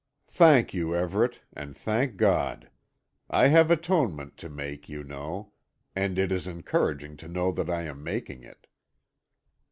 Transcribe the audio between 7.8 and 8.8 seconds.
am making it."